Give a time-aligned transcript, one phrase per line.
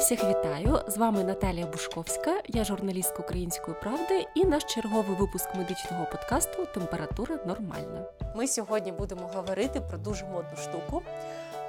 [0.00, 0.80] всіх вітаю!
[0.86, 7.38] З вами Наталія Бушковська, я журналістка Української правди, і наш черговий випуск медичного подкасту Температура
[7.46, 8.04] нормальна.
[8.36, 11.02] Ми сьогодні будемо говорити про дуже модну штуку,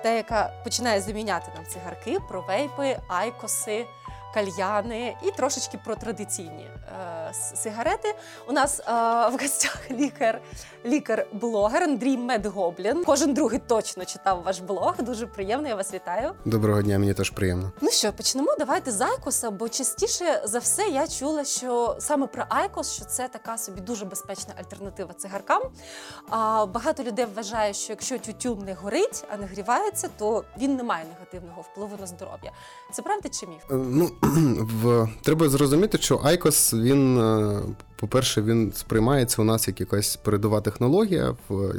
[0.04, 3.86] та яка починає заміняти нам цигарки, про вейпи, айкоси,
[4.34, 8.16] кальяни і трошечки про традиційні е, сигарети.
[8.48, 8.84] У нас е,
[9.30, 10.42] в гостях лікар,
[10.86, 13.04] лікар-блогер Андрій Медгоблін.
[13.06, 14.96] Кожен другий точно читав ваш блог.
[15.00, 15.68] Дуже приємно.
[15.68, 16.34] Я вас вітаю.
[16.46, 17.72] Доброго дня, мені теж приємно.
[17.82, 18.56] Ну що, почнемо.
[18.60, 23.28] Давайте з Айкоса, бо частіше за все я чула, що саме про Айкос, що це
[23.28, 25.62] така собі дуже безпечна альтернатива цигаркам.
[26.30, 31.06] А багато людей вважає, що якщо тютюн не горить, а нагрівається, то він не має
[31.06, 32.52] негативного впливу на здоров'я.
[32.94, 33.64] Це правда чи міф?
[33.72, 34.10] Е, ну
[34.60, 37.62] в треба зрозуміти, що Айкос він, е,
[37.96, 41.74] по-перше, він сприймається у нас як якась передова технологія в е,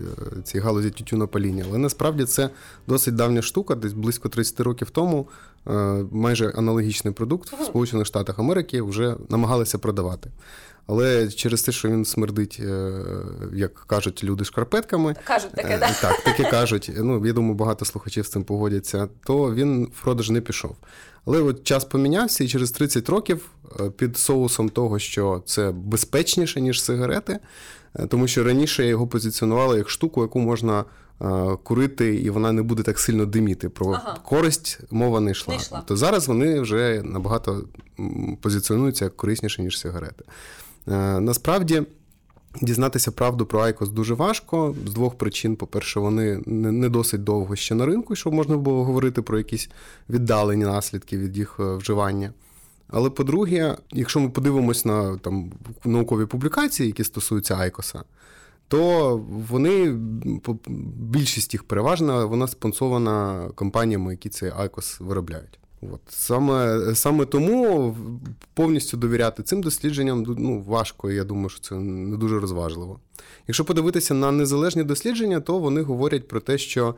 [0.44, 2.50] цій галузі тютюнопаління, але насправді це
[2.86, 5.28] досить давня штука, десь близько 30 років тому.
[6.10, 10.30] Майже аналогічний продукт в Сполучених Штатах Америки вже намагалися продавати.
[10.86, 12.60] Але через те, що він смердить,
[13.52, 15.90] як кажуть люди, шкарпетками, кажуть таке, да?
[16.00, 16.90] так, таке кажуть.
[16.96, 20.76] Ну я думаю, багато слухачів з цим погодяться, то він в продаж не пішов.
[21.26, 26.60] Але от час помінявся, і через 30 років е, під соусом того, що це безпечніше,
[26.60, 27.38] ніж сигарети,
[27.94, 30.84] е, тому що раніше його позиціонували як штуку, яку можна
[31.20, 31.24] е,
[31.62, 33.68] курити, і вона не буде так сильно диміти.
[33.68, 34.18] Про ага.
[34.24, 35.54] користь мова не йшла.
[35.54, 35.80] не йшла.
[35.80, 37.64] То зараз вони вже набагато
[38.40, 40.24] позиціонуються як корисніше, ніж сигарети.
[40.86, 41.82] Насправді.
[42.60, 45.56] Дізнатися правду про Айкос дуже важко з двох причин.
[45.56, 49.70] По-перше, вони не досить довго ще на ринку, щоб можна було говорити про якісь
[50.10, 52.32] віддалені наслідки від їх е, вживання.
[52.88, 55.52] Але по-друге, якщо ми подивимось на там
[55.84, 58.02] наукові публікації, які стосуються Айкоса,
[58.68, 59.92] то вони
[60.96, 65.58] більшість їх переважна, вона спонсована компаніями, які цей Айкос виробляють.
[65.90, 67.96] От Саме саме тому
[68.54, 73.00] повністю довіряти цим дослідженням ну, важко, і я думаю, що це не дуже розважливо.
[73.48, 76.94] Якщо подивитися на незалежні дослідження, то вони говорять про те, що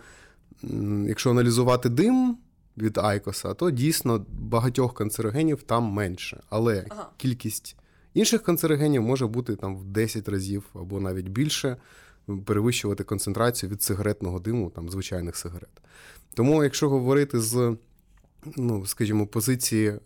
[1.06, 2.38] якщо аналізувати дим
[2.78, 6.42] від Айкоса, то дійсно багатьох канцерогенів там менше.
[6.50, 7.08] Але ага.
[7.16, 7.76] кількість
[8.14, 11.76] інших канцерогенів може бути там в 10 разів або навіть більше
[12.44, 15.82] перевищувати концентрацію від сигаретного диму, там звичайних сигарет.
[16.34, 17.76] Тому, якщо говорити з
[18.56, 20.00] ну, скажімо, позиції е,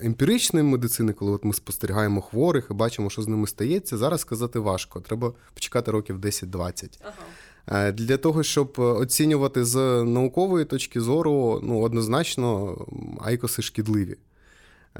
[0.00, 4.58] емпіричної медицини, коли от ми спостерігаємо хворих і бачимо, що з ними стається, зараз сказати
[4.58, 5.00] важко.
[5.00, 6.98] Треба почекати років 10-20.
[7.00, 7.88] Ага.
[7.88, 12.76] Е, для того, щоб оцінювати з наукової точки зору, ну, однозначно,
[13.20, 14.16] айкоси шкідливі.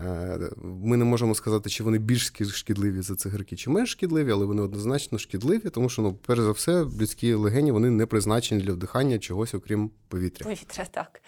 [0.04, 4.46] Е, ми не можемо сказати, чи вони більш шкідливі за цигарки, чи менш шкідливі, але
[4.46, 8.72] вони однозначно шкідливі, тому що, ну, перш за все, людські легені вони не призначені для
[8.72, 10.44] вдихання чогось, окрім повітря.
[10.44, 11.20] Повітря, так.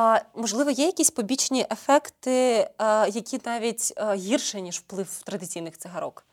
[0.00, 2.70] А можливо, є якісь побічні ефекти,
[3.08, 6.24] які навіть гірше ніж вплив традиційних цигарок?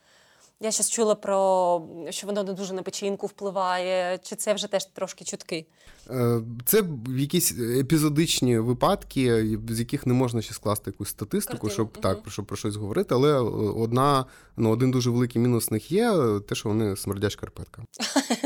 [0.59, 4.85] Я щось чула про що воно не дуже на печінку впливає, чи це вже теж
[4.85, 5.65] трошки чутки?
[6.09, 6.83] Е, це
[7.17, 11.73] якісь епізодичні випадки, з яких не можна ще скласти якусь статистику, Картину.
[11.73, 12.01] щоб угу.
[12.01, 13.15] так про що про щось говорити.
[13.15, 14.25] Але одна
[14.57, 16.11] ну один дуже великий мінус них є
[16.49, 17.81] те, що вони смердять шкарпетка.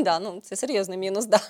[0.04, 1.26] Да, ну це серйозний мінус.
[1.26, 1.42] Да.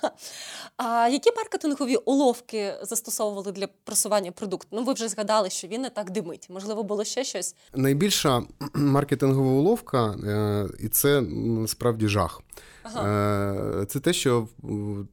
[0.77, 4.67] А які маркетингові уловки застосовували для просування продукту?
[4.71, 6.47] Ну ви вже згадали, що він не так димить.
[6.49, 7.55] Можливо, було ще щось.
[7.75, 8.43] Найбільша
[8.73, 10.48] маркетингова уловка, е,
[10.79, 12.41] і це насправді жах.
[12.95, 13.81] Ага.
[13.81, 14.47] Е, це те, що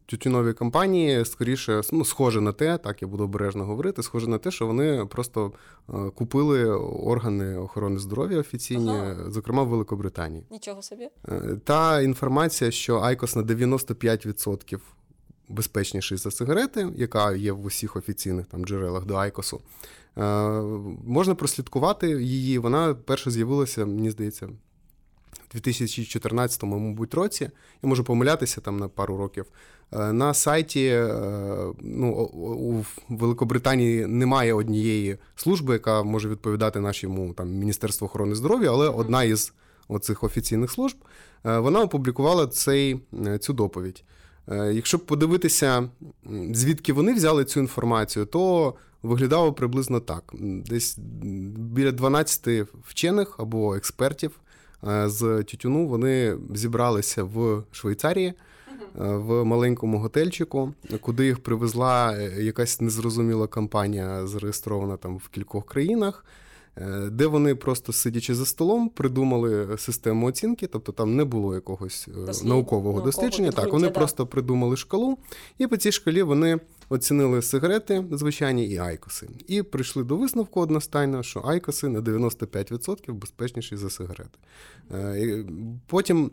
[0.07, 4.51] тютюнові компанії скоріше ну, схоже на те, так я буду обережно говорити, схоже на те,
[4.51, 5.53] що вони просто
[5.89, 6.65] е, купили
[7.05, 9.31] органи охорони здоров'я офіційні, ага.
[9.31, 10.47] зокрема в Великобританії.
[10.51, 11.09] Нічого собі.
[11.29, 14.79] Е, та інформація, що Айкос на 95%
[15.49, 19.61] безпечніший за сигарети, яка є в усіх офіційних там джерелах до Айкосу.
[21.05, 22.59] Можна прослідкувати її.
[22.59, 24.49] Вона перша з'явилася, мені здається,
[25.53, 27.51] 2014 мабуть, році,
[27.83, 29.47] я можу помилятися там на пару років.
[29.93, 31.09] Е, на сайті е,
[31.81, 38.89] ну, у Великобританії немає однієї служби, яка може відповідати нашому там, Міністерству охорони здоров'я, але
[38.89, 39.53] одна із
[39.89, 40.97] оцих офіційних служб
[41.47, 43.01] е, вона опублікувала цей,
[43.41, 44.05] цю доповідь.
[44.73, 45.89] Якщо подивитися,
[46.53, 50.99] звідки вони взяли цю інформацію, то виглядало приблизно так: десь
[51.59, 52.49] біля 12
[52.89, 54.41] вчених або експертів
[54.83, 58.35] з Тютюну вони зібралися в Швейцарії.
[59.01, 65.67] Е, в маленькому готельчику, куди їх привезла е, якась незрозуміла компанія, зареєстрована там в кількох
[65.67, 66.25] країнах,
[67.11, 72.49] де вони просто сидячи за столом, придумали систему оцінки, тобто там не було якогось Дослід,
[72.49, 73.53] наукового дослідження.
[73.53, 73.95] Так, вони да.
[73.95, 75.19] просто придумали шкалу,
[75.59, 79.29] і по цій шкалі вони оцінили сигарети звичайні і айкоси.
[79.47, 84.39] І прийшли до висновку одностайно, що айкоси на 95% безпечніші за сигарети.
[84.93, 85.45] Е,
[85.87, 86.31] потім.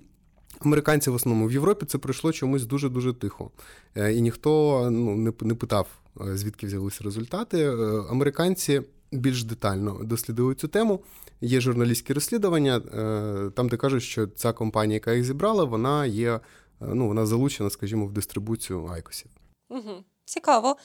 [0.60, 3.52] Американці в основному в Європі це пройшло чомусь дуже дуже тихо,
[3.96, 5.88] і ніхто ну не не питав,
[6.34, 7.66] звідки взялися результати.
[8.10, 8.82] Американці
[9.14, 11.04] більш детально дослідили цю тему.
[11.42, 16.34] Є журналістські розслідування, е, там де кажуть, що ця компанія, яка їх зібрала, вона є,
[16.34, 16.40] е,
[16.82, 19.32] ну вона залучена, скажімо, в дистрибуцію айкосів.
[19.70, 20.04] Угу.
[20.26, 20.78] Цікаво.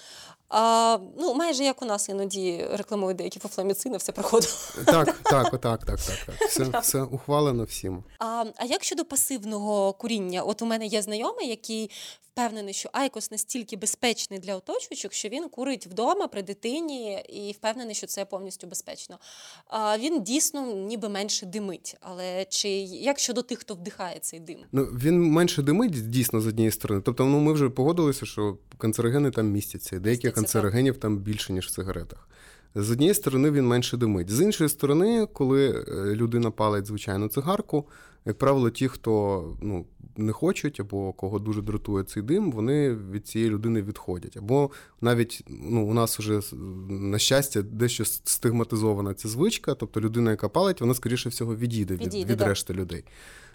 [0.48, 4.52] А, Ну, майже як у нас іноді рекламують деякі фофламіцини, все проходило.
[4.84, 6.48] Так, так, отак, так, так, так.
[6.48, 8.04] Все все ухвалено всім.
[8.18, 10.42] А а як щодо пасивного куріння?
[10.42, 11.90] От у мене є знайомий, який
[12.38, 17.94] впевнений, що Айкос настільки безпечний для оточуючих, що він курить вдома при дитині і впевнений,
[17.94, 19.18] що це повністю безпечно.
[19.66, 21.96] А він дійсно ніби менше димить.
[22.00, 24.58] Але чи як щодо тих, хто вдихає цей дим?
[24.72, 27.02] Ну він менше димить дійсно з однієї сторони.
[27.04, 29.98] Тобто, ну ми вже погодилися, що канцерогени там містяться.
[29.98, 32.28] Деякі канцерогенів там більше, ніж в сигаретах.
[32.74, 34.30] З однієї сторони, він менше димить.
[34.30, 37.84] З іншої сторони, коли е, людина палить звичайну цигарку,
[38.24, 39.86] як правило, ті, хто ну,
[40.16, 44.36] не хочуть, або кого дуже дратує цей дим, вони від цієї людини відходять.
[44.36, 44.70] Або
[45.00, 46.40] навіть ну, у нас вже,
[46.88, 52.18] на щастя, дещо стигматизована ця звичка, тобто людина, яка палить, вона, скоріше всього, відійде, відійде
[52.18, 53.04] від, від решти людей.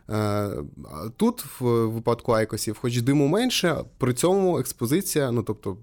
[0.10, 0.50] Е,
[1.18, 5.78] тут, в випадку айкосів, хоч диму менше, при цьому експозиція, ну тобто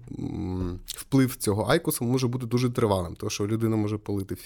[0.87, 4.37] вплив цього айкосу може бути дуже тривалим, тому що людина може палити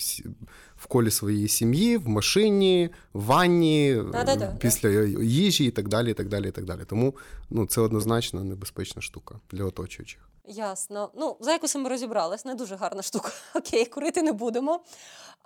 [0.75, 4.57] в колі своєї сім'ї, в машині, в ванні, Да-да-да.
[4.59, 4.89] після
[5.23, 6.11] їжі і так далі.
[6.11, 6.81] і так далі, і так далі.
[6.87, 7.15] Тому
[7.49, 10.29] ну, це однозначно небезпечна штука для оточуючих.
[10.47, 11.09] Ясно.
[11.15, 13.31] Ну, за якось ми розібрались, не дуже гарна штука.
[13.55, 14.79] Окей, курити не будемо.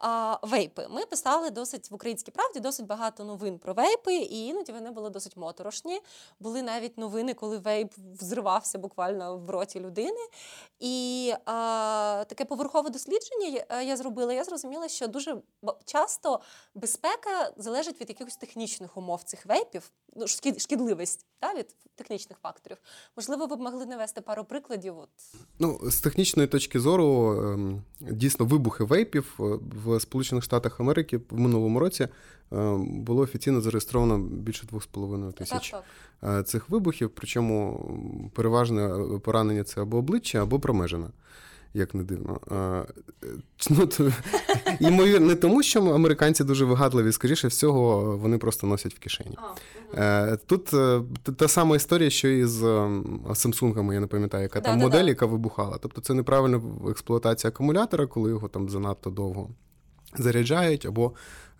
[0.01, 0.88] А, Вейпи.
[0.90, 5.10] Ми писали досить в українській правді досить багато новин про вейпи, і іноді вони були
[5.10, 6.01] досить моторошні.
[6.40, 10.19] Були навіть новини, коли вейп взривався буквально в роті людини.
[10.80, 14.34] І а, таке поверхове дослідження я зробила.
[14.34, 15.38] Я зрозуміла, що дуже
[15.86, 16.40] часто
[16.75, 22.78] безпека залежить від якихось технічних умов цих вейпів, ну, шкідливість та, від технічних факторів.
[23.16, 24.98] Можливо, ви б могли навести пару прикладів.
[24.98, 25.10] От.
[25.60, 29.44] Ну, З технічної точки зору, ем, дійсно, вибухи вейпів е,
[29.97, 32.07] в Сполучених Штатах Америки в минулому році
[32.51, 35.83] ем, було офіційно зареєстровано більше 2,5 тисяч так,
[36.21, 36.39] так.
[36.39, 38.89] Е, цих вибухів, причому переважне
[39.24, 41.09] поранення це або обличчя, або промежина
[41.74, 42.39] як не дивно.
[42.51, 42.83] А,
[43.69, 44.12] ну, то,
[44.80, 49.38] Ймовірно, не тому, що американці дуже вигадливі, скоріше всього, вони просто носять в кишені.
[49.97, 51.01] А, Тут е,
[51.38, 55.77] та сама історія, що і з Samsung, я не пам'ятаю, яка там модель, яка вибухала.
[55.81, 59.50] Тобто це неправильна експлуатація акумулятора, коли його там занадто довго
[60.18, 61.12] заряджають, або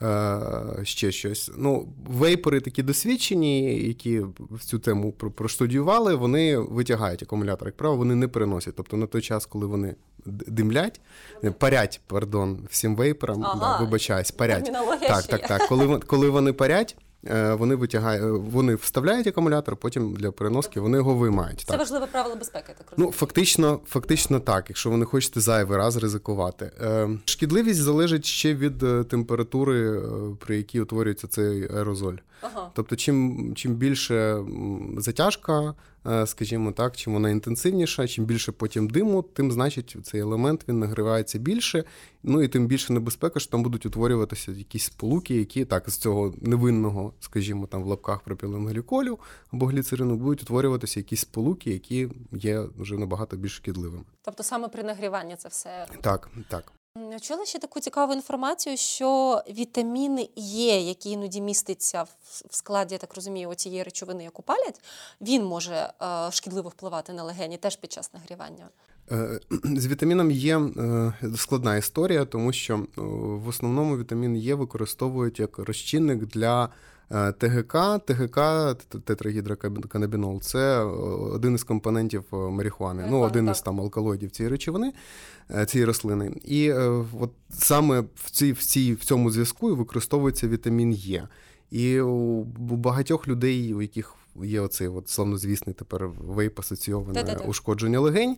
[0.02, 0.40] е,
[0.84, 1.52] ще щось.
[1.58, 4.22] Ну, Вейпери такі досвідчені, які
[4.60, 7.68] цю тему проштудіювали, вони витягають акумулятор.
[7.68, 8.74] Як правило, вони не переносять.
[8.78, 11.02] Тобто на той час, коли вони димлять,
[11.58, 14.72] парять, пардон, всім вейперам, ага, да, вибачаюсь, парять.
[15.08, 15.68] Так, так, так.
[15.68, 16.98] Коли, коли вони парять.
[17.28, 21.60] Е, вони витягають, е, вони вставляють акумулятор, потім для переноски вони його виймають.
[21.60, 21.80] Це так.
[21.80, 22.74] важливе правило безпеки.
[22.78, 23.08] Так розумію.
[23.08, 26.72] Ну фактично, фактично так, якщо ви не хочете зайвий раз ризикувати.
[26.82, 30.02] Е, шкідливість залежить ще від температури,
[30.40, 32.16] при якій утворюється цей аерозоль.
[32.42, 32.72] Ага.
[32.74, 34.44] Тобто, чим чим більше
[34.98, 35.76] затяжка,
[36.08, 40.80] Е, скажімо так, чим вона інтенсивніша, чим більше потім диму, тим значить цей елемент він
[40.80, 41.84] нагрівається більше.
[42.24, 46.34] Ну і тим більше небезпека, що там будуть утворюватися якісь сполуки, які так з цього
[46.42, 49.20] невинного, скажімо, там в лапках пропіленгліколю
[49.54, 54.04] або гліцерину, будуть утворюватися якісь сполуки, які є вже набагато більш шкідливими.
[54.22, 56.72] Тобто саме при нагріванні це все так, так.
[57.22, 62.04] Чула ще таку цікаву інформацію, що вітамін Є, який іноді міститься
[62.50, 64.82] в складі, я так розумію, цієї речовини, яку палять,
[65.22, 68.70] він може е, шкідливо впливати на легені теж під час нагрівання.
[69.12, 75.58] Е, з вітаміном є е, складна історія, тому що в основному вітамін Є використовують як
[75.58, 76.70] розчинник для Е,
[77.10, 78.40] ТГК, ТГК,
[79.04, 80.80] тетрагідроканабінол, це
[81.34, 83.56] один із компонентів е, марихуани, ну один так.
[83.56, 84.94] із там алкалоїдів цієї речовини,
[85.56, 86.32] е, цієї рослини.
[86.46, 86.72] І
[87.20, 91.28] от саме в цій, в, цій, в цьому зв'язку використовується вітамін Е.
[91.72, 98.38] І у багатьох людей, у яких є оцей от славнозвісний тепер вейп асоційоване ушкодження легень.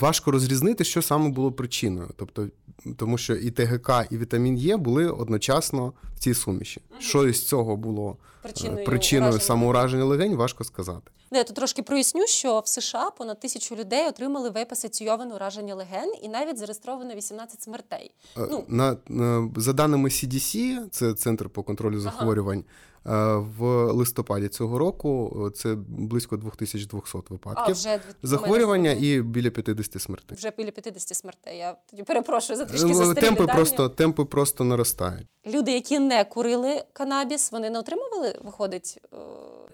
[0.00, 2.10] Важко розрізнити, що саме було причиною.
[2.16, 2.48] Тобто
[2.96, 6.80] тому що і ТГК, і вітамін Е були одночасно в цій суміші.
[6.98, 11.10] Що із цього було причиною, причиною самоураження легень важко сказати.
[11.30, 16.12] Ну, я тут трошки проясню, що в США понад тисячу людей отримали вейп-асоційоване ураження леген
[16.22, 18.10] і навіть зареєстровано 18 смертей.
[18.38, 18.64] Е, Ну.
[18.68, 22.64] На, на, за даними CDC, це Центр по контролю захворювань,
[23.06, 29.22] е, в листопаді цього року е, це близько 2200 А, випадків вже дві- захворювання і
[29.22, 30.36] біля 50 смертей.
[30.38, 31.58] вже біля 50 смертей.
[31.58, 33.56] Я тоді перепрошую за трішки Е, застарілі Темпи дані.
[33.56, 35.26] просто, темпи просто наростають.
[35.46, 38.98] Люди, які не курили канабіс, вони не отримували, виходить.
[39.12, 39.16] е,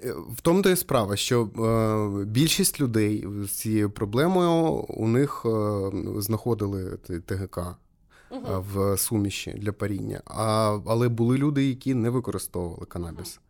[0.04, 1.42] Е, В тому то і справа, що
[2.22, 4.52] е, більшість людей з цією проблемою
[4.88, 5.50] у них е,
[6.20, 7.76] знаходили ТГК е,
[8.74, 10.22] в суміші для паріння.
[10.26, 13.40] А, але були люди, які не використовували канабіс.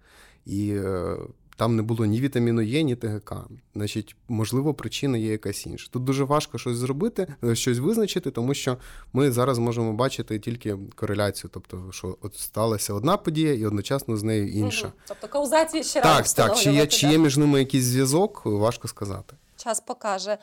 [0.46, 1.16] І е,
[1.58, 3.34] там не було ні вітаміну Е, ні ТГК.
[3.74, 5.88] Значить, можливо, причина є якась інша.
[5.90, 8.76] Тут дуже важко щось зробити, е, щось визначити, тому що
[9.12, 14.22] ми зараз можемо бачити тільки кореляцію, тобто, що от сталася одна подія і одночасно з
[14.22, 14.86] нею інша.
[14.86, 14.96] мгм.
[15.08, 16.56] Тобто каузації ще рано Так, так.
[16.56, 19.36] Чи є, чи є між ними якийсь зв'язок, важко сказати.
[19.56, 20.38] час покаже.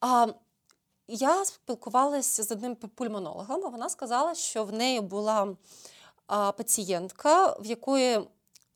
[0.00, 0.26] А,
[1.08, 5.56] я спілкувалася з одним пульмонологом, вона сказала, що в неї була
[6.26, 8.20] а, пацієнтка, в якої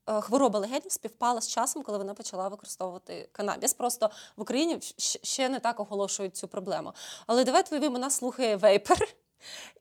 [0.06, 3.74] хвороба легенів співпала з часом, коли вона почала використовувати канабіс.
[3.74, 4.78] Просто в Україні
[5.22, 6.92] ще не так оголошують цю проблему.
[7.26, 9.08] Але давайте уявимо, нас слухає вейпер.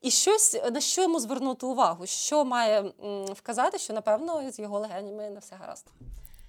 [0.01, 2.91] І щось на що йому звернути увагу, що має
[3.35, 5.85] вказати, що напевно з його легенями не все гаразд.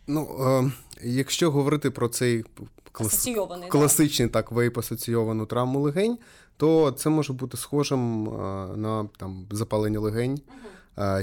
[0.06, 0.72] Ну, е,
[1.02, 2.44] якщо говорити про цей
[2.92, 3.28] клас...
[3.68, 6.18] Класичний так вейп асоційовану травму легень,
[6.56, 8.32] то це може бути схожим е,
[8.76, 10.52] на там запалення легень е,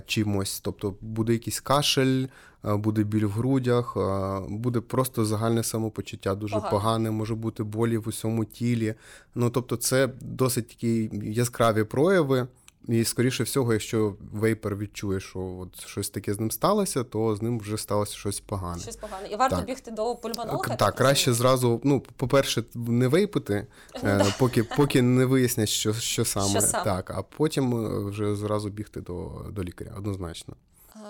[0.05, 0.59] чимось.
[0.59, 2.25] Тобто буде якийсь кашель,
[2.65, 6.71] е, буде біль в грудях, е, буде просто загальне самопочуття дуже Погане.
[6.71, 8.95] погане, може бути болі в усьому тілі.
[9.35, 12.47] Ну тобто, це досить такі яскраві прояви.
[12.87, 17.41] І, скоріше всього, якщо вейпер відчує, що от щось таке з ним сталося, то з
[17.41, 18.81] ним вже сталося щось погане.
[18.81, 19.27] Щось погане.
[19.27, 19.65] І варто Так.
[19.65, 20.67] бігти до пульмонолога.
[20.67, 23.67] Так, так, краще зразу, ну, по-перше, не вейпити,
[24.03, 26.49] е, поки, поки не вияснять, що, що саме.
[26.49, 26.83] Що саме.
[26.83, 30.55] Так, а потім е, вже зразу бігти до, до лікаря, однозначно.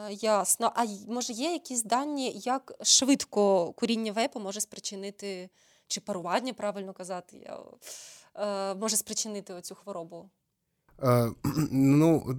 [0.10, 0.72] Ясно.
[0.76, 5.50] А може є якісь дані, як швидко куріння вейпу може спричинити,
[5.88, 7.60] чи парування, правильно казати, я,
[8.36, 10.30] е, може спричинити оцю хворобу?
[11.04, 11.32] Е,
[11.72, 12.36] ну,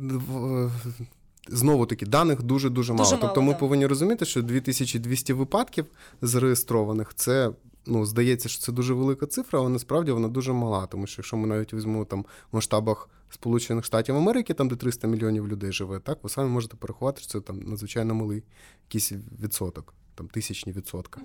[1.49, 3.05] знову таки, даних дуже-дуже мало.
[3.11, 3.59] Мало, тобто ми да.
[3.59, 5.87] повинні розуміти, що 2200 випадків
[6.23, 7.51] зареєстрованих це.
[7.91, 10.87] Ну, здається, що це дуже велика цифра, але насправді вона дуже мала.
[10.87, 15.09] Тому що якщо ми навіть візьмемо там в масштабах Сполучених Штатів Америки, там де 300
[15.09, 18.45] мільйонів людей живе, так ви самі можете порахувати, що це там надзвичайно малий
[18.89, 19.13] якийсь
[19.43, 21.21] відсоток, там тисячні відсотка.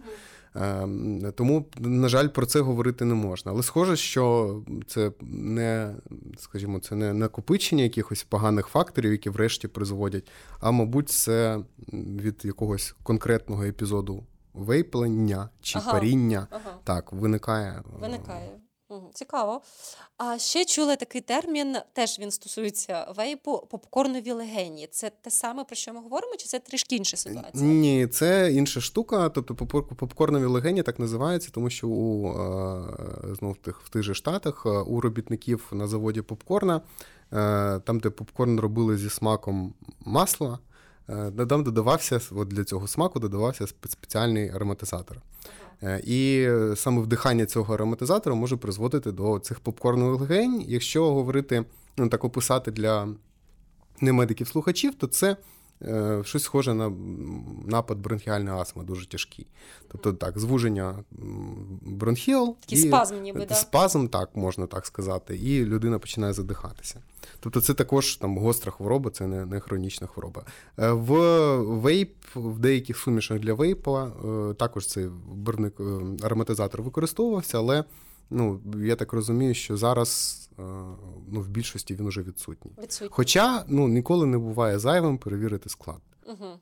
[0.56, 3.52] Ем, тому, на жаль, про це говорити не можна.
[3.52, 4.58] Але схоже, що
[4.88, 5.96] це не,
[6.38, 11.60] скажімо, це не накопичення якихось поганих факторів, які врешті призводять, а мабуть, це
[11.94, 14.24] від якогось конкретного епізоду
[14.54, 15.92] вейплення чи Ага.
[15.92, 16.48] паріння.
[16.52, 16.78] Ага.
[16.84, 17.72] Так, виникає.
[17.72, 18.50] е, Виникає.
[18.94, 19.10] Мгм.
[19.14, 19.62] Цікаво.
[20.18, 24.88] А ще чула такий термін, теж він стосується вейпу, попкорнові легені.
[24.92, 27.64] Це те саме, про що ми говоримо, чи це трішки інша ситуація?
[27.64, 29.30] Ні, це інша штука.
[29.30, 29.56] Тобто
[29.96, 34.70] попкорнові легені так називаються, тому що у е, знов тих в тих же штатах е,
[34.70, 36.82] у робітників на заводі попкорна,
[37.34, 39.74] е, там, де попкорн робили зі смаком
[40.06, 40.60] масла,
[41.50, 45.22] там додавався от для цього смаку додавався спеціальний ароматизатор.
[45.84, 50.66] Е, І саме вдихання цього ароматизатора може призводити до цих попкорнових легень.
[50.68, 51.66] Якщо говорити,
[51.98, 53.08] ну так описати для
[54.02, 55.38] немедиків-слухачів, то це е,
[56.24, 56.92] щось схоже на
[57.66, 59.48] напад бронхіальної астми, дуже тяжкий.
[59.92, 62.56] Тобто так, звуження м, бронхіл.
[62.60, 63.56] Такий спазм ніби, да?
[63.56, 67.02] Спазм, так, можна так сказати, і людина починає задихатися.
[67.40, 70.46] Тобто це також там гостра хвороба, це не, не хронічна хвороба.
[70.80, 75.72] Е, В вейп, в деяких сумішах для вейпа е, також цей е,
[76.24, 77.84] ароматизатор використовувався, але
[78.30, 80.62] ну, я так розумію, що зараз е,
[81.32, 82.72] ну, в більшості він уже відсутній.
[82.84, 83.10] Відсутні.
[83.12, 86.02] Хоча ну, ніколи не буває зайвим перевірити склад.
[86.26, 86.60] Угу.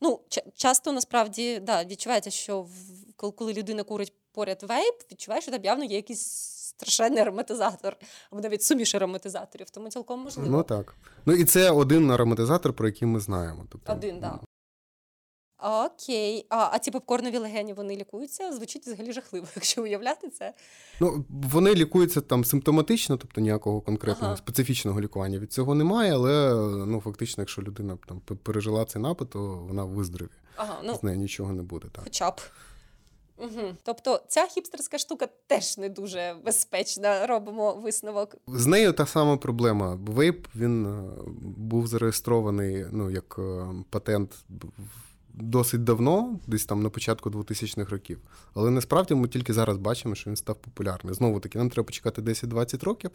[0.00, 2.70] Ну, ча- часто насправді да, відчувається, що в,
[3.16, 6.20] коли- людина курить поряд вейп, відчуває, що там явно є якийсь
[6.76, 7.96] страшенний ароматизатор,
[8.30, 10.50] або навіть суміш ароматизаторів, тому цілком можливо.
[10.50, 10.94] Ну так.
[11.26, 13.66] Ну і це один ароматизатор, про який ми знаємо.
[13.68, 14.40] Тобто, Один, да.
[15.58, 16.46] Окей.
[16.48, 18.52] А, а ці попкорнові легені вони лікуються?
[18.52, 20.54] Звучить взагалі жахливо, якщо уявляти це.
[21.00, 24.36] Ну, вони лікуються там симптоматично, тобто ніякого конкретного Ага.
[24.36, 26.54] специфічного лікування від цього немає, але
[26.86, 30.38] ну, фактично, якщо людина там пережила цей напад, то вона виздоровіє.
[30.56, 31.88] Ага, ну З нею нічого не буде.
[31.92, 32.04] Так.
[32.04, 32.40] хоча б.
[33.38, 33.74] Угу.
[33.82, 38.36] Тобто ця хіпстерська штука теж не дуже безпечна, робимо висновок.
[38.46, 39.98] З нею та сама проблема.
[40.06, 41.02] Вейп він е,
[41.56, 45.03] був зареєстрований ну, як е, патент в-
[45.34, 48.18] досить давно, десь там на початку 2000-х років.
[48.54, 51.14] Але насправді ми тільки зараз бачимо, що він став популярний.
[51.14, 53.10] Знову таки, нам треба почекати 10-20 років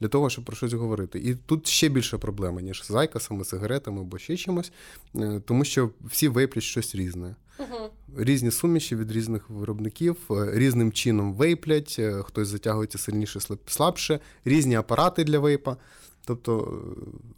[0.00, 1.18] для того, щоб про щось говорити.
[1.18, 4.72] І тут ще більша проблема, ніж з айкосами, сигаретами або ще чимось,
[5.16, 7.34] е, тому що всі вейплять щось різне.
[7.58, 7.90] Угу.
[8.16, 14.74] Різні суміші від різних виробників, е, різним чином вейплять, е, хтось затягується сильніше, слабше, різні
[14.74, 15.76] апарати для вейпа.
[16.24, 16.82] Тобто,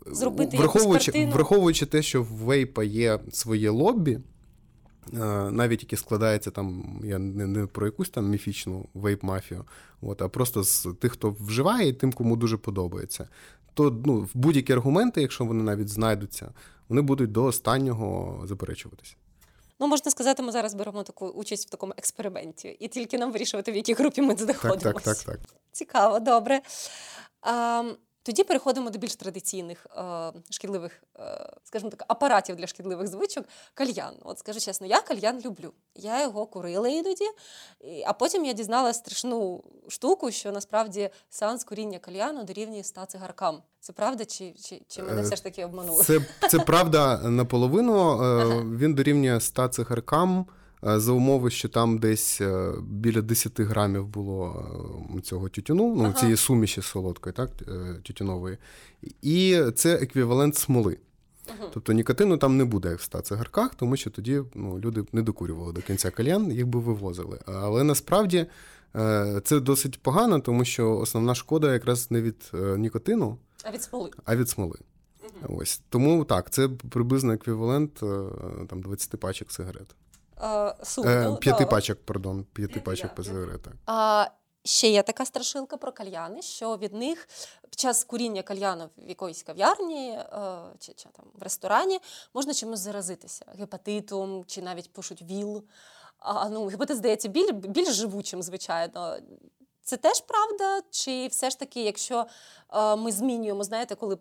[0.07, 4.19] е, Зробити враховуючи враховуючи те, що в вейпа є своє лобі,
[5.51, 9.65] навіть яке складається там, я не не про якусь там міфічну вейп-мафію,
[10.01, 13.29] от, а просто з тих, хто вживає, і тим, кому дуже подобається.
[13.75, 16.53] То ну, будь-які аргументи, якщо вони навіть знайдуться,
[16.89, 19.15] вони будуть до останнього заперечуватися.
[19.81, 23.73] Ну, можна сказати, ми зараз беремо таку участь в такому експерименті, і тільки нам вирішувати,
[23.73, 24.93] в якій групі ми знаходимося.
[24.93, 25.41] Так, так, так, так.
[25.73, 26.61] Цікаво, добре.
[27.43, 27.83] А,
[28.25, 33.45] тоді переходимо до більш традиційних е, шкідливих, е, скажімо так, апаратів для шкідливих звичок.
[33.75, 34.15] Кальян.
[34.25, 35.73] От скажу чесно, я кальян люблю.
[35.95, 37.25] Я його курила іноді,
[38.07, 43.63] а потім я дізналася страшну штуку, що насправді сеанс куріння кальяну дорівнює 100 цигаркам.
[43.81, 46.05] Це правда, чи чи, чи мене е, все ж таки обманули?
[46.05, 48.11] Це це правда наполовину.
[48.11, 48.61] Е, ага.
[48.61, 50.47] Він дорівнює 100 цигаркам.
[50.87, 54.67] Е, за умови, що там десь е, біля 10 грамів було
[55.17, 56.13] е, цього тютюну, ну ага.
[56.13, 57.51] цієї суміші солодкої, так,
[58.03, 58.59] тютюнової,
[59.23, 60.99] і це еквівалент смоли.
[61.49, 61.71] Ага.
[61.75, 65.23] Тобто нікотину там не буде як в 100 цигарках, тому що тоді ну, люди не
[65.23, 67.39] докурювали до кінця кальян, їх би вивозили.
[67.47, 68.47] Але насправді
[69.45, 74.11] це досить погано, тому що основна шкода якраз не від нікотину, а від смоли.
[74.25, 74.79] А від смоли.
[75.49, 77.95] Ось Тому так, це приблизно еквівалент
[78.69, 79.95] там, 20 пачок сигарет.
[80.83, 83.73] Сумно, е, п'яти пачок, пардон, п'яти пачок ПЗР, так.
[83.87, 84.27] А,
[84.67, 87.29] Ще є така страшилка про кальяни, що від них
[87.71, 90.27] під час куріння кальяну в якоїсь кав'ярні е,
[90.79, 92.01] чи, чи там в ресторані
[92.35, 95.65] можна чимось заразитися гепатитом чи навіть пишуть ВІЛ.
[96.19, 99.17] А, ну, Гепатит, здається, біль, більш живучим, звичайно.
[99.83, 100.81] Це теж правда?
[100.91, 102.27] Чи все ж таки, якщо
[102.75, 104.19] е, ми змінюємо, знаєте, коли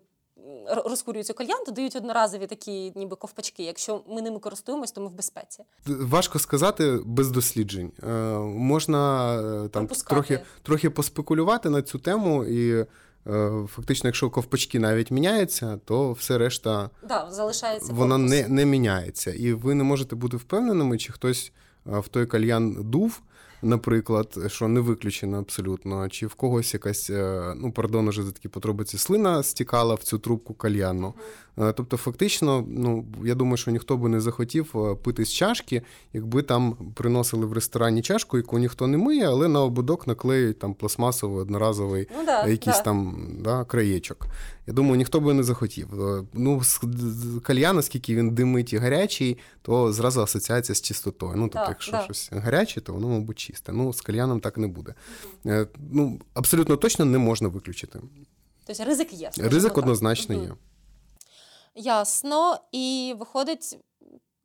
[0.68, 3.64] розкурюються кальян, то дають одноразові такі, ніби ковпачки.
[3.64, 5.64] Якщо ми ними користуємось, то ми в безпеці.
[5.86, 7.92] Важко сказати без досліджень.
[8.04, 8.08] Е,
[8.40, 9.34] можна
[9.66, 12.86] е, там трохи трохи поспекулювати на цю тему, і
[13.27, 19.32] е, фактично, якщо ковпачки навіть міняються, то все решта да, залишається вона не, не міняється.
[19.32, 21.51] І ви не можете бути впевненими, чи хтось
[21.86, 23.22] в той кальян дув
[23.64, 28.50] наприклад, що не виключено абсолютно, чи в когось якась, е, ну, пардон, уже за такі
[28.50, 31.14] подробиці, слина стікала в цю трубку кальяну.
[31.59, 35.81] Е, тобто, фактично, ну, я думаю, що ніхто би не захотів е, пити з чашки,
[36.13, 40.74] якби там приносили в ресторані чашку, яку ніхто не миє, але на ободок наклеюють там
[40.74, 42.81] пластмасовий, одноразовий ну, да, якийсь да.
[42.81, 44.27] там да, краєчок.
[44.68, 45.87] Я думаю, ніхто би не захотів.
[46.33, 46.61] Ну,
[47.44, 51.33] кальян, оскільки він димить і гарячий, то зразу асоціація з чистотою.
[51.35, 53.72] Ну, тобто, да, якщо щось гаряче, то воно, мабуть, чисте.
[53.72, 54.94] Ну, з кальяном так не буде.
[55.92, 58.00] Ну, Абсолютно точно не можна виключити.
[58.66, 59.31] Тобто ризик є.
[59.37, 60.53] Ризик однозначно є.
[61.75, 62.57] Ясно.
[62.72, 63.77] І виходить,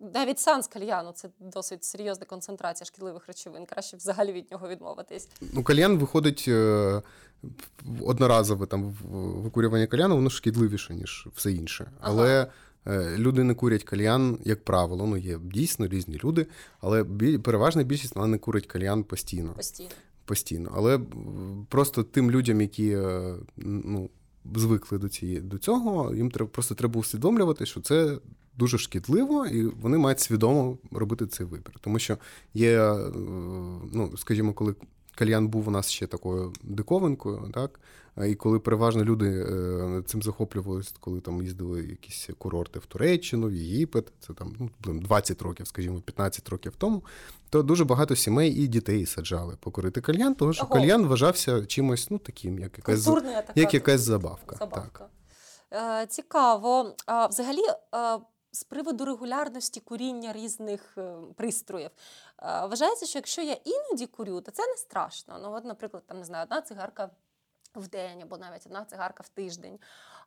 [0.00, 3.66] навіть сан з кальяну це досить серйозна концентрація шкідливих речовин.
[3.66, 5.28] Краще взагалі від нього відмовитись.
[5.52, 7.02] Ну, кальян виходить е,
[8.02, 8.96] одноразове там
[9.42, 11.90] викурювання кальяну, воно шкідливіше, ніж все інше.
[12.00, 12.46] Але
[12.84, 13.16] ага.
[13.16, 15.06] люди не курять кальян, як правило.
[15.06, 16.46] Ну, є дійсно різні люди,
[16.80, 17.04] але
[17.44, 19.52] переважна більшість вона не курить кальян постійно.
[19.52, 19.90] Постійно.
[20.24, 20.72] Постійно.
[20.76, 21.00] Але
[21.68, 24.10] просто тим людям, які е, ну,
[24.56, 28.18] звикли до цієї до цього, їм треба просто треба усвідомлювати, що це
[28.58, 31.72] дуже шкідливо, і вони мають свідомо робити цей вибір.
[31.80, 32.18] Тому що
[32.54, 33.10] є, е,
[33.92, 34.74] ну скажімо, коли
[35.18, 37.80] кальян був у нас ще такою диковинкою, так
[38.26, 43.52] і коли переважно люди е, цим захоплювалися, коли там їздили якісь курорти в Туреччину, в
[43.52, 47.04] Єгипет, це там ну, 20 років, скажімо, 15 років тому,
[47.50, 50.74] то дуже багато сімей і дітей саджали покорити кальян, тому що Ого.
[50.74, 54.56] кальян вважався чимось ну, таким, як якась така, як якась забавка.
[54.56, 55.08] забавка.
[55.70, 56.02] Так.
[56.02, 56.94] Е, цікаво.
[57.06, 57.62] А взагалі.
[57.94, 58.18] Е,
[58.52, 61.90] з приводу регулярності куріння різних е, пристроїв.
[62.42, 65.38] Е, вважається, що якщо я іноді курю, то це не страшно.
[65.42, 67.10] Ну, от, наприклад, там не знаю, одна цигарка
[67.74, 69.78] в день або навіть одна цигарка в тиждень.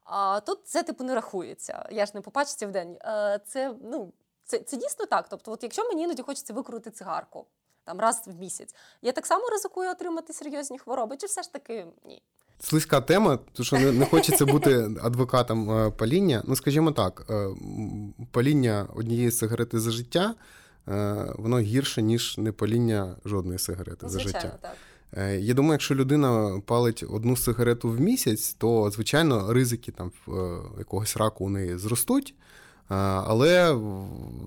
[0.04, 1.89] А тут це типу не рахується.
[1.91, 2.97] Я ж не по пачці в день.
[3.02, 4.13] Е, це ну,
[4.45, 5.26] це, це дійсно так.
[5.30, 7.45] Тобто, от якщо мені іноді хочеться викрути цигарку
[7.84, 11.86] там раз в місяць, я так само ризикую отримати серйозні хвороби, чи все ж таки
[12.06, 12.21] ні?
[12.60, 16.43] Слизька тема, тому що не, хочеться бути адвокатом е, паління.
[16.45, 17.32] Ну, скажімо так,
[18.32, 20.36] паління однієї сигарети за життя,
[21.38, 24.58] воно гірше, ніж не паління жодної сигарети Звичайно, за життя.
[24.62, 24.76] Так.
[25.17, 30.32] Е, я думаю, якщо людина палить одну сигарету в місяць, то звичайно ризики там е,
[30.78, 32.36] якогось раку у неї зростуть.
[32.94, 33.80] Але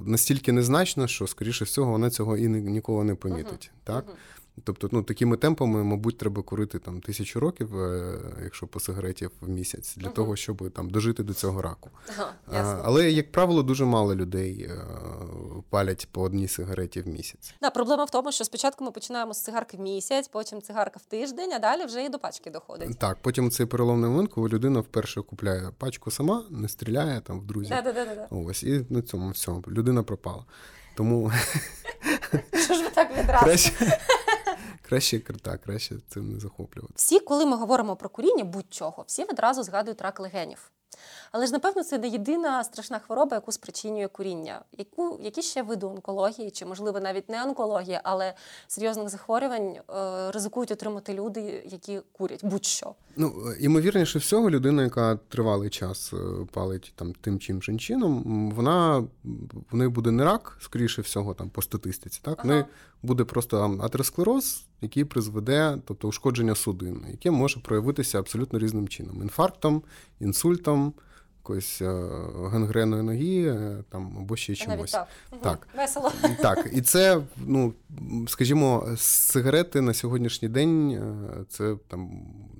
[0.04, 3.70] настільки незначно, що, скоріше всього, вона цього і ніколи не помітить.
[3.74, 3.84] Uh-huh.
[3.84, 4.06] Так?
[4.06, 4.14] Uh-huh.
[4.64, 9.48] Тобто, ну такими темпами, мабуть, треба курити там тисячу років, е, якщо по сигареті в
[9.48, 10.12] місяць, для uh-huh.
[10.12, 11.90] того, щоб там дожити до цього раку.
[12.52, 14.80] Ага, Але, як правило, дуже мало людей е,
[15.70, 17.54] палять по одній сигареті в місяць.
[17.62, 21.04] Да, проблема в тому, що спочатку ми починаємо з цигарки в місяць, потім цигарка в
[21.04, 22.98] тиждень, а далі вже і до пачки доходить.
[22.98, 27.44] Так, потім цей переломний момент, коли людина вперше купляє пачку сама, не стріляє там в
[27.44, 27.76] друзів.
[27.84, 28.28] Да-да-да.
[28.30, 30.44] Ось і на цьому всьому людина пропала.
[30.96, 31.32] Тому
[32.64, 33.44] що ж ви так відразу?
[33.44, 33.98] Краще...
[34.82, 36.94] Краще так, краще цим не захоплювати.
[36.96, 40.70] Всі, коли ми говоримо про куріння, будь-чого, всі відразу згадують рак легенів.
[41.32, 44.60] Але ж, напевно, це не єдина страшна хвороба, яку спричинює куріння.
[44.78, 48.34] Яку, Які ще види онкології, чи, можливо, навіть не онкологія, але
[48.66, 52.94] серйозних захворювань е, ризикують отримати люди, які курять будь-що.
[53.16, 56.16] Ну, імовірніше всього, людина, яка тривалий час е,
[56.52, 59.04] палить там тим чим чином, вона
[59.70, 62.20] в неї буде не рак, скоріше всього, там по статистиці.
[62.22, 62.48] Так, ага.
[62.48, 62.64] в неї
[63.04, 69.82] буде просто атеросклероз, який призведе, тобто ушкодження судин, яке може проявитися абсолютно різним чином: інфарктом,
[70.20, 70.94] інсультом
[71.44, 72.08] якоюсь е,
[72.50, 74.90] гангреною ноги е, там або ще чимось.
[74.90, 75.08] Так.
[75.42, 75.68] так.
[75.76, 76.12] Весело.
[76.42, 77.74] Так, і це, ну
[78.28, 82.10] скажімо, сигарети на сьогоднішній день е, це там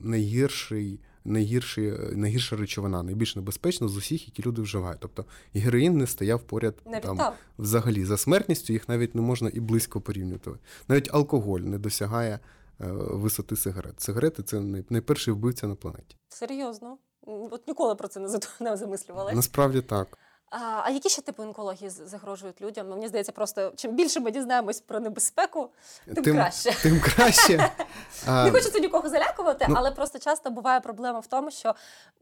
[0.00, 1.00] найгірший.
[1.24, 5.00] Найгірші, найгірша речовина, найбільш небезпечна з усіх, які люди вживають.
[5.00, 9.60] Тобто героїн не стояв поряд не там взагалі за смертністю, їх навіть не можна і
[9.60, 10.50] близько порівнювати.
[10.88, 12.38] Навіть алкоголь не досягає
[12.78, 14.00] висоти сигарет.
[14.00, 14.60] Сигарети це
[14.90, 16.16] найперший вбивця на планеті.
[16.28, 16.98] Серйозно.
[17.26, 18.20] От ніколи про це
[18.60, 19.32] не замислювали.
[19.32, 20.18] Насправді так.
[20.56, 22.86] А а які ще типи онкології загрожують людям?
[22.88, 25.70] Ну, Мені здається, просто чим більше ми дізнаємось про небезпеку,
[26.04, 26.74] тим, тим краще.
[26.82, 27.56] Тим краще.
[28.26, 31.74] Не хочеться нікого залякувати, ну, але просто часто буває проблема в тому, що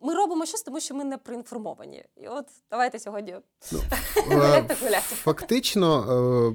[0.02, 2.04] ми робимо щось, тому що ми не проінформовані.
[2.16, 3.36] І от давайте сьогодні
[3.72, 3.80] ну,
[4.30, 6.54] е, фактично е,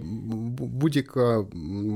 [0.60, 1.46] будь-яка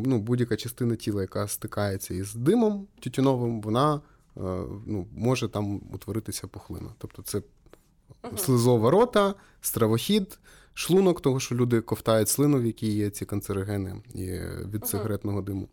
[0.06, 4.02] ну, будь-яка частина тіла, яка стикається із димом тютюновим, вона
[4.38, 4.42] Е,
[4.86, 6.90] ну, може там утворитися пухлина.
[6.98, 7.42] Тобто це
[8.38, 10.40] слизова рота, стравохід,
[10.74, 14.02] шлунок, того, що люди ковтають слину, в якій є ці канцерогени
[14.74, 15.68] від сигаретного диму.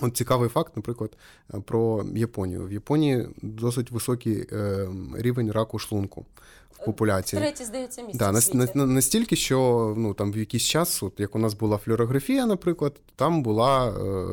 [0.00, 1.16] От цікавий факт, наприклад,
[1.64, 2.66] про Японію.
[2.66, 6.26] В Японії досить високий е, рівень раку шлунку
[6.70, 7.42] в популяції.
[7.42, 8.72] Третє, здається, місце да, в світі.
[8.74, 13.42] Настільки, що ну там в якийсь час, от як у нас була флюорографія, наприклад, там
[13.42, 14.26] була е,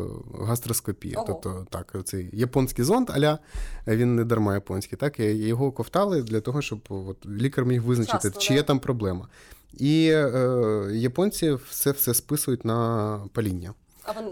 [0.46, 1.18] гастроскопія.
[1.18, 1.28] Ого.
[1.28, 3.40] Тобто, так, цей японський зонд, аля
[3.88, 8.40] він не дарма японський, так його ковтали для того, щоб от, лікар міг визначити, Часто,
[8.40, 8.56] чи да.
[8.56, 9.28] є там проблема.
[9.74, 13.74] І е, японці все все списують на паління.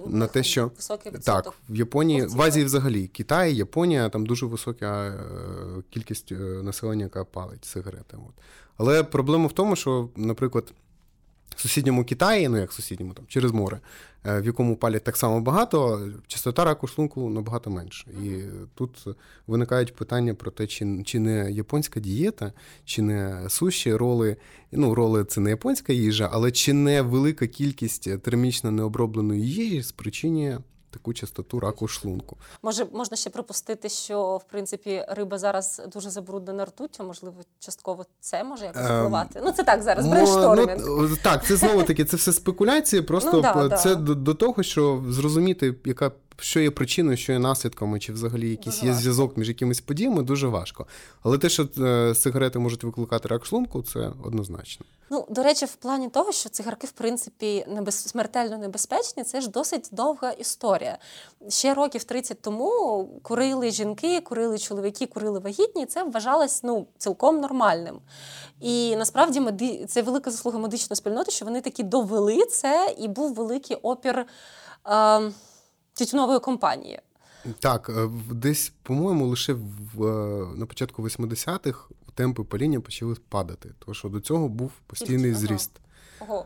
[0.07, 0.71] На те, що
[1.23, 5.15] так в Японії, в Азії взагалі Китай, Японія, там дуже висока е,
[5.89, 8.17] кількість е, населення, яка палить сигарети.
[8.17, 8.43] От.
[8.77, 10.73] Але проблема в тому, що, наприклад,
[11.55, 13.79] в сусідньому Китаї, ну як в сусідньому, там через море,
[14.25, 18.07] е, в якому палять так само багато, частота раку шлунку набагато менше.
[18.23, 18.41] І
[18.75, 19.05] тут
[19.47, 22.53] виникають питання про те, чи чи не японська дієта,
[22.85, 24.37] чи не суші, роли.
[24.71, 30.57] Ну, роли це не японська їжа, але чи не велика кількість термічно необробленої їжі спричинює
[30.89, 32.37] таку частоту раку шлунку.
[32.61, 38.43] Може, можна ще припустити, що в принципі риба зараз дуже забруднена ртуттю, можливо, частково це
[38.43, 39.39] може якось ем, впливати.
[39.39, 40.77] Ем, ну це так зараз brainstorming.
[40.79, 43.01] Ну, так, це знову таки, це все спекуляції.
[43.01, 44.01] Просто ну, да, це да.
[44.01, 48.75] До, до того, що зрозуміти, яка що є причиною, що є наслідками, чи взагалі якийсь
[48.75, 49.01] дуже є важко.
[49.01, 50.87] зв'язок між якимись подіями, дуже важко.
[51.23, 54.85] Але те, що е, сигарети можуть викликати рак шлунку, це однозначно.
[55.11, 57.95] Ну, до речі, в плані того, що цигарки, в принципі, небез...
[57.95, 60.97] смертельно небезпечні, це ж досить довга історія.
[61.49, 67.39] Ще років 30 тому курили жінки, курили чоловіки, курили вагітні, і це вважалось ну, цілком
[67.41, 67.99] нормальним.
[68.61, 69.85] І насправді меди...
[69.89, 74.25] це велика заслуга медичної спільноти, що вони таки довели це, і був великий опір.
[74.87, 75.31] Е
[75.99, 76.99] тютюнової компанії.
[77.59, 83.95] Так, е, десь, по-моєму, лише в, е, на початку 80-х темпи паління почали падати, тому
[83.95, 85.39] що до цього був постійний ага.
[85.39, 85.71] зріст.
[86.19, 86.45] Ого.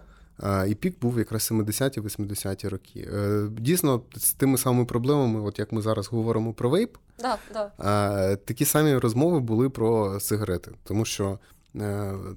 [0.67, 3.09] І пік був якраз 70-80-ті роки.
[3.13, 8.35] Е, дійсно, з тими самими проблемами, от як ми зараз говоримо про вейп, да, да.
[8.35, 10.71] такі самі розмови були про сигарети.
[10.83, 11.39] Тому що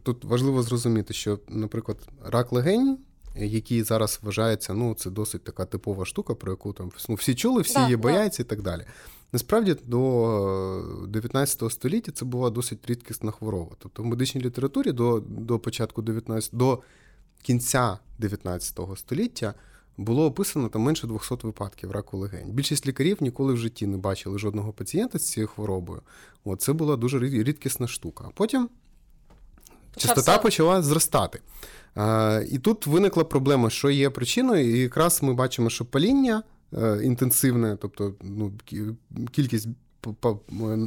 [0.02, 2.98] тут важливо зрозуміти, що, наприклад, рак легень
[3.38, 7.62] які зараз вважаються, ну це досить така типова штука, про яку там ну, всі чули,
[7.62, 8.84] всі її бояться і так далі.
[9.32, 13.76] Насправді до 19 століття це була досить рідкісна хвороба.
[13.78, 16.82] Тобто в медичній літературі до до початку 19 до
[17.42, 19.54] кінця 19 століття
[19.96, 22.50] було описано там менше 200 випадків раку легень.
[22.52, 26.02] Більшість лікарів ніколи в житті не бачили жодного пацієнта з цією хворобою.
[26.44, 28.24] От, Це була дуже рідкісна штука.
[28.28, 28.68] А потім
[29.96, 31.40] частота почала зростати.
[32.50, 37.78] І тут виникла проблема, що є причиною, і якраз ми бачимо, що паління е, інтенсивне,
[37.80, 38.52] тобто ну,
[39.32, 39.68] кількість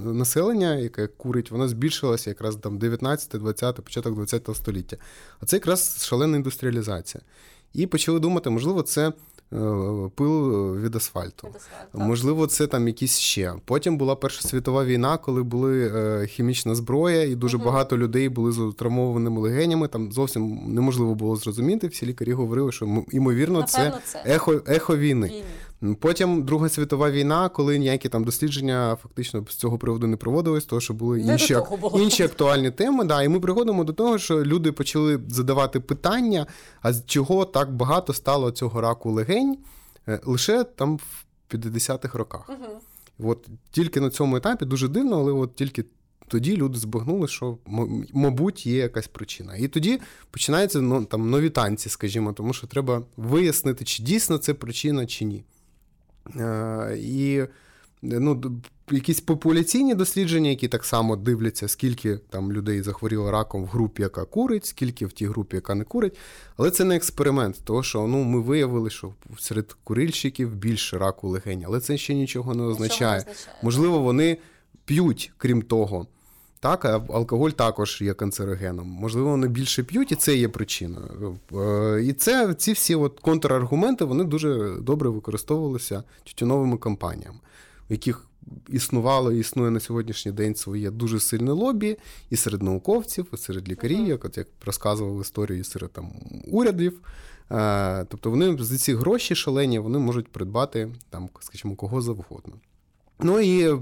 [0.04, 4.98] населення, яке курить, воно збільшилося якраз там 19, 20, початок 20 століття.
[5.40, 7.24] А це якраз шалена індустріалізація.
[7.74, 9.39] І почали думати, можливо, це Е,
[10.16, 11.48] пил від асфальту.
[11.48, 13.54] Від асфальту Можливо, це там якісь ще.
[13.66, 18.52] Потім була Перша світова війна, коли були е, хімічна зброя, і дуже багато людей були
[18.52, 19.88] з травмованими легенями.
[19.88, 21.88] Там зовсім неможливо було зрозуміти.
[21.88, 25.28] Всі лікарі говорили, що ймовірно, це, це ехо ехо війни.
[25.28, 25.44] війни.
[26.00, 30.82] Потім Друга світова війна, коли ніякі там дослідження фактично з цього приводу не проводились, тому
[30.82, 31.58] що були інші
[31.94, 33.06] інші актуальні теми.
[33.06, 36.48] Да, І ми приходимо до того, що люди почали задавати питання:
[36.82, 39.58] а з чого так багато стало цього раку легень
[40.08, 42.50] е, лише там в 50-х роках.
[42.50, 43.30] Угу.
[43.32, 45.86] От тільки на цьому етапі дуже дивно, але от тільки.
[46.28, 47.58] Тоді люди збагнули, що
[48.14, 49.56] мабуть є якась причина.
[49.56, 54.54] І тоді починаються ну, там нові танці, скажімо, тому що треба вияснити, чи дійсно це
[54.54, 55.44] причина, чи ні.
[56.36, 57.44] Е, і
[58.02, 58.62] ну,
[58.92, 64.26] якісь популяційні дослідження, які так само дивляться, скільки там людей захворіло раком в групі, яка
[64.26, 66.18] курить, скільки в тій групі, яка не курить.
[66.58, 71.64] Але це не експеримент, тому що ну, ми виявили, що серед курильщиків більше раку легень,
[71.68, 73.18] але це ще нічого не означає.
[73.18, 73.58] Нічого не означає.
[73.64, 74.38] Можливо, вони
[74.86, 76.08] п'ють, крім того.
[76.62, 78.88] Так, а алкоголь також є канцерогеном.
[78.88, 81.40] Можливо, вони більше п'ють, і це є причиною.
[81.54, 87.40] Е, і це ці всі от контраргументи вони дуже добре використовувалися тютюновими компаніями,
[87.90, 88.26] в яких
[88.70, 91.98] існувало і існує на сьогоднішній день своє дуже сильне лобі
[92.30, 96.12] і серед науковців, і серед лікарів, як от як розказував історію, і серед там
[96.48, 97.00] урядів.
[97.52, 102.54] Е, тобто вони за ці гроші шалені вони можуть придбати там, скажімо, кого завгодно.
[103.20, 103.80] Ну і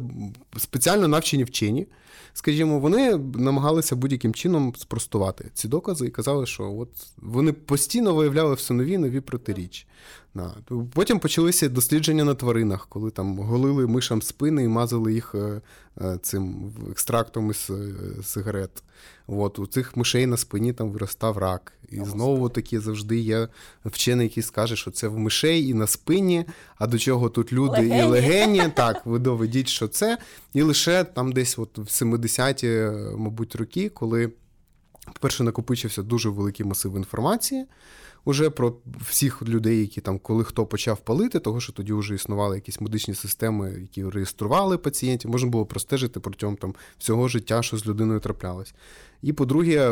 [0.57, 1.87] спеціально навчені вчені
[2.33, 8.55] скажімо, вони намагалися будь-яким чином спростувати ці докази і казали, що от вони постійно виявляли
[8.55, 9.85] все нові нові протиріччя.
[10.93, 15.61] Потім почалися дослідження на тваринах, коли там голили мишам спини і мазали їх е,
[16.01, 18.83] е, цим екстрактом із е, сигарет.
[19.27, 21.73] От, У цих мишей на спині там виростав рак.
[21.89, 23.47] І знову таки завжди є
[23.85, 26.45] вчений, який скаже, що це в мишей і на спині,
[26.77, 27.99] а до чого тут люди легені.
[27.99, 28.63] і легені.
[28.75, 30.17] Так, ви доведіть, що це.
[30.53, 32.67] І лише там десь от в 70-ті,
[33.17, 34.31] мабуть, роки, коли,
[35.13, 37.65] по-перше, накопичився дуже великий масив інформації
[38.27, 38.73] уже про
[39.09, 43.13] всіх людей, які там, коли хто почав палити, того що тоді вже існували якісь медичні
[43.13, 48.73] системи, які реєстрували пацієнтів, можна було простежити протягом там всього життя, що з людиною траплялось.
[49.21, 49.89] І по-друге,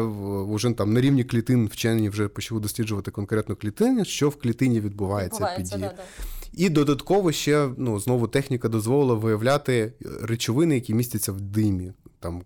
[0.49, 5.35] вже там на рівні клітин вчені вже почали досліджувати конкретну клітину, що в клітині відбувається,
[5.35, 5.95] відбувається під дією.
[5.97, 6.63] Да, да.
[6.63, 11.93] І додатково ще ну, знову техніка дозволила виявляти речовини, які містяться в димі
[12.25, 12.43] там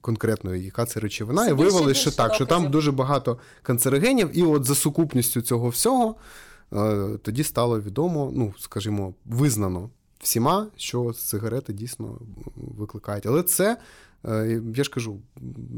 [0.00, 4.42] конкретно, яка це речовина, Все і виявилося, що так, що там дуже багато канцерогенів, і
[4.42, 6.14] от за сукупністю цього всього
[6.72, 9.90] е, тоді стало відомо, ну, скажімо, визнано
[10.20, 12.18] всіма, що сигарети дійсно
[12.56, 13.26] викликають.
[13.26, 13.76] Але це.
[14.24, 15.20] Е, я ж кажу,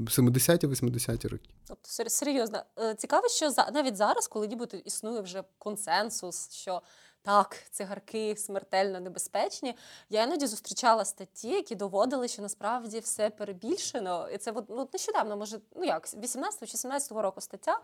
[0.07, 1.51] 70-80-ті роки.
[1.67, 6.83] Тобто серйозно е, цікаво, що навіть зараз, коли нібито існує вже консенсус, що
[7.23, 9.75] так, цигарки смертельно небезпечні.
[10.09, 14.31] Я іноді зустрічала статті, які доводили, що насправді все перебільшено.
[14.31, 17.81] І це ну, нещодавно, може, ну як 18 чи 17 року стаття.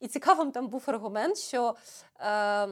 [0.00, 1.76] І цікавим там був аргумент, що.
[2.20, 2.68] Е,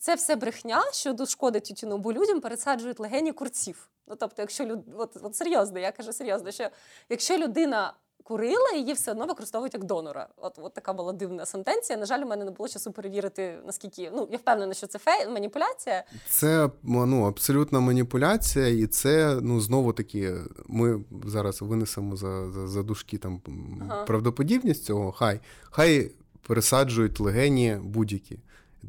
[0.00, 3.90] це все брехня, що шкодить тютюну, бо людям пересаджують легені курців.
[4.06, 4.78] Ну тобто, якщо люд...
[4.98, 6.68] от, от серйозно, я кажу серйозно, що
[7.08, 10.28] якщо людина курила, її все одно використовують як донора.
[10.36, 11.98] От от така була дивна сентенція.
[11.98, 15.28] На жаль, у мене не було часу перевірити, наскільки ну я впевнена, що це фей
[15.28, 16.04] маніпуляція.
[16.28, 20.34] Це ну абсолютна маніпуляція, і це ну знову таки.
[20.66, 23.42] Ми зараз винесемо за за, за дужки там
[23.80, 24.04] ага.
[24.04, 25.12] правдоподібність цього.
[25.12, 26.10] Хай хай
[26.46, 28.38] пересаджують легені будь-які.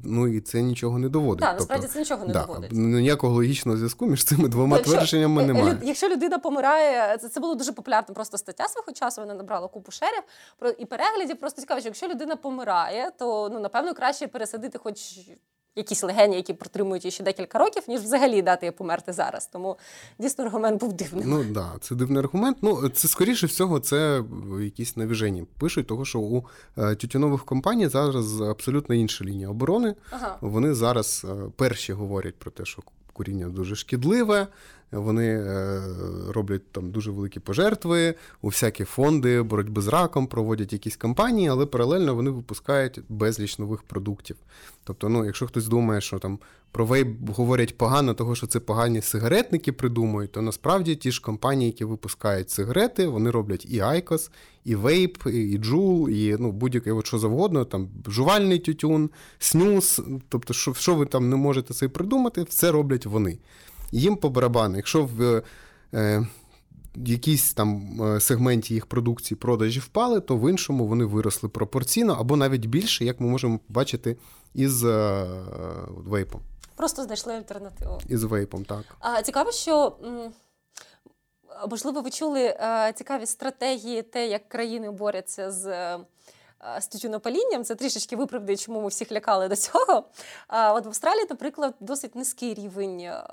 [0.04, 1.42] Ну і це нічого не доводить.
[1.42, 2.72] Так, насправді тобто, це нічого не да, доводить.
[2.72, 5.78] Ніякого логічного зв'язку між цими двома якщо, твердженнями немає.
[5.84, 9.22] Якщо людина помирає, це це було дуже популярна просто стаття свого часу.
[9.22, 10.24] Вона набрала купу шерів
[10.78, 11.40] і переглядів.
[11.40, 15.20] Просто цікаво, що якщо людина помирає, то ну напевно краще пересадити, хоч
[15.76, 19.48] якісь легені, які протримують її ще декілька років, ніж взагалі дати їй померти зараз.
[19.48, 19.78] Тому
[20.20, 21.30] дійсно аргумент був дивним.
[21.30, 22.58] Ну так, да, це дивний аргумент.
[22.62, 24.24] Ну це скоріше всього, це
[24.62, 25.46] якісь навіжені.
[25.60, 26.46] Пишуть, того що у
[26.78, 29.96] е, тютюнових компаній зараз абсолютно інша лінія оборони.
[30.10, 30.38] Ага.
[30.42, 32.82] Вони зараз е, перші говорять про те, що
[33.14, 34.48] куріння дуже шкідливе.
[34.92, 35.82] Вони е,
[36.30, 41.66] роблять там дуже великі пожертви, у всякі фонди боротьби з раком проводять якісь кампанії, але
[41.66, 44.36] паралельно вони випускають безліч нових продуктів.
[44.84, 46.40] Тобто, ну, якщо хтось думає, що там
[46.72, 51.68] про вейп говорять погано, того що це погані сигаретники придумують, то насправді ті ж компанії,
[51.68, 54.32] які випускають сигарети, вони роблять і Айкос,
[54.66, 60.02] і вейп, і джул, і ну, будь-яке от що завгодно, там жувальний тютюн, снюс.
[60.30, 63.38] Тобто, що, що ви там не можете собі придумати, все роблять вони.
[63.92, 64.76] Їм по барабану.
[64.76, 65.44] Якщо в
[65.94, 66.28] е,
[66.96, 72.36] якійсь там е, сегменті їх продукції продажі впали, то в іншому вони виросли пропорційно або
[72.36, 74.18] навіть більше, як ми можемо бачити
[74.54, 75.26] із е,
[76.06, 76.42] вейпом.
[76.82, 78.00] Просто знайшли альтернативу.
[78.10, 78.84] Із вейпом, так.
[79.00, 79.98] А цікаво, що
[81.70, 85.68] можливо, ви чули е, цікаві стратегії, те, як країни борються з.
[85.68, 86.00] е,
[86.80, 90.04] з тютюнопалінням, це трішечки виправдає, чому ми всіх лякали до цього.
[90.50, 93.24] От в Австралії, наприклад, досить низький рівень е,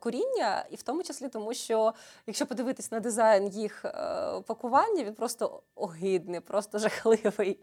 [0.00, 1.94] куріння, і в тому числі тому, що
[2.26, 3.84] якщо подивитись на дизайн їх
[4.46, 7.58] пакування, він просто огидний, просто жахливий.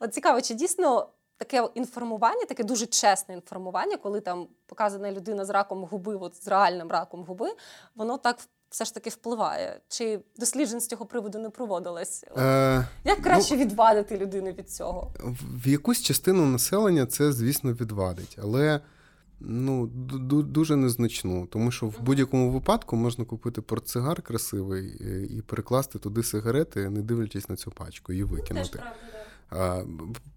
[0.00, 5.50] От цікаво, чи дійсно таке інформування, таке дуже чесне інформування, коли там показана людина з
[5.50, 7.48] раком губи, от з реальним раком губи,
[7.94, 8.38] воно так
[8.70, 9.80] все ж таки впливає.
[9.88, 12.24] Чи досліджень з цього приводу не проводилось?
[12.36, 15.12] Е, Як краще відвадити людину від цього?
[15.64, 18.80] в- якусь частину населення це, звісно, відвадить, але
[19.40, 19.86] ну,
[20.42, 26.22] дуже незначну, тому що в будь-якому випадку можна купити портсигар красивий е, і перекласти туди
[26.22, 28.82] сигарети, не дивлячись на цю пачку, і викинути.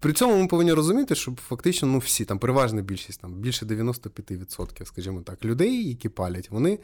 [0.00, 4.84] При цьому ми повинні розуміти, що фактично ну, всі, там переважна більшість, там більше 95%,
[4.84, 6.78] скажімо так, людей, які палять, вони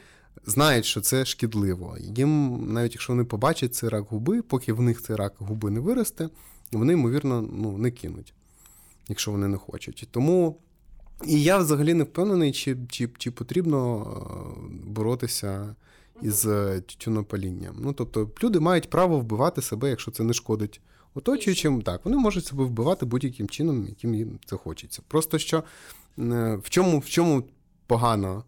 [0.46, 1.96] знають, що це шкідливо.
[2.00, 5.80] Їм, навіть якщо вони побачать цей рак губи, поки в них цей рак губи не
[5.80, 6.28] виросте,
[6.72, 8.34] вони, ймовірно, ну, не кинуть,
[9.08, 10.08] якщо вони не хочуть.
[10.10, 10.58] Тому.
[11.26, 15.74] І я взагалі не впевнений, чи, чи, чи потрібно е, боротися
[16.22, 17.76] із е, тютюнопалінням.
[17.78, 20.80] Ну, тобто, люди мають право вбивати себе, якщо це не шкодить
[21.16, 21.82] оточуючим.
[21.82, 25.02] Так, вони можуть себе вбивати будь-яким чином, яким їм це хочеться.
[25.08, 25.56] Просто що
[26.18, 27.42] е, в чому, в чому
[27.86, 28.44] погано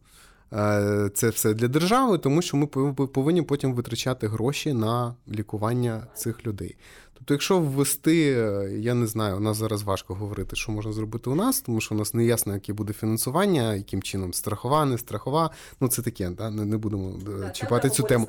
[1.14, 6.46] це все для держави, тому що ми пов- повинні потім витрачати гроші на лікування цих
[6.46, 6.76] людей.
[7.14, 11.30] Тобто, якщо ввести, е, я не знаю, у нас зараз важко говорити, що можна зробити
[11.30, 14.98] у нас, тому що у нас не ясно, яке буде фінансування, яким чином страхова, не
[14.98, 15.50] страхова.
[15.80, 16.50] Ну це таке, да?
[16.50, 17.12] не, не будемо
[17.46, 18.28] е, чіпати цю тему.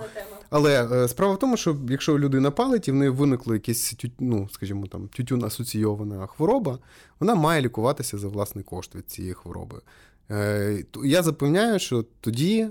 [0.49, 4.11] Але е, справа в тому, що якщо людина палить і в неї виникло якесь тю-
[4.19, 6.79] ну, скажімо, там тютюн асоційована хвороба,
[7.19, 9.81] вона має лікуватися за власний кошт від цієї хвороби.
[10.31, 12.69] Е, Я запевняю, що тоді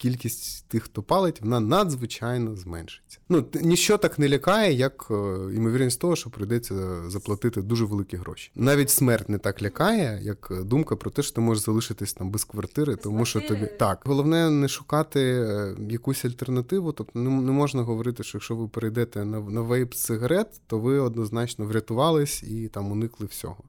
[0.00, 3.18] кількість тих, хто палить, вона надзвичайно зменшиться.
[3.28, 5.14] Ну, ніщо так не лякає, як е,
[5.54, 6.74] ймовірність того, що прийдеться
[7.10, 8.50] заплатити дуже великі гроші.
[8.54, 12.44] Навіть смерть не так лякає, як думка про те, що ти можеш залишитись там без
[12.44, 14.02] квартири, тому що тобі так.
[14.04, 16.92] Головне не шукати е, якусь альтернативу.
[16.92, 21.64] Тобто не, можна говорити, що якщо ви перейдете на, на вейп сигарет, то ви однозначно
[21.64, 23.64] врятувались і там уникли всього.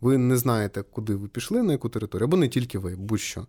[0.00, 3.46] Ви не знаєте, куди ви пішли, на яку територію, або не тільки ви, будь-що.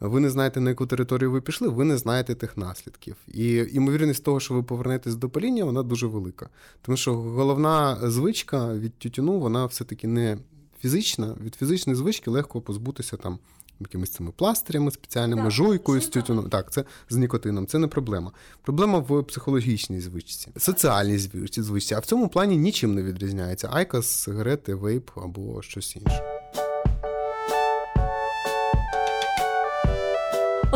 [0.00, 3.16] Ви не знаєте, на яку територію ви пішли, ви не знаєте тих наслідків.
[3.28, 6.48] І ймовірність того, що ви повернетесь до паління, вона дуже велика.
[6.82, 10.38] Тому що головна звичка від тютюну, вона все-таки не
[10.80, 11.36] фізична.
[11.44, 13.38] Від фізичної звички легко позбутися там
[13.80, 16.48] якимись цими пластирями спеціальними, Так, жуйкою з тютюном.
[16.48, 18.32] Так, це з нікотином, це не проблема.
[18.62, 21.94] Проблема в психологічній звичці, соціальній звичці, звичці.
[21.94, 23.68] А в цьому плані нічим не відрізняється.
[23.72, 26.22] Айка, сигарети, вейп або щось інше.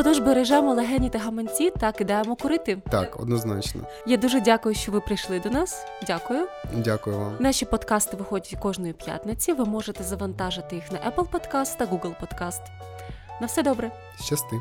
[0.00, 2.78] Отож, бережемо легені та гаманці та кидаємо курити.
[2.90, 3.80] Так, однозначно.
[4.06, 5.86] Я дуже дякую, що ви прийшли до нас.
[6.06, 6.46] Дякую.
[6.72, 7.36] Дякую вам.
[7.40, 9.52] Наші подкасти виходять кожної п'ятниці.
[9.52, 12.60] Ви можете завантажити їх на Apple Podcast та Google Podcast.
[13.40, 13.90] На все добре.
[14.20, 14.56] Щасти.